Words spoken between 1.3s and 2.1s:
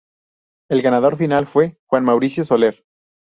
fue Juan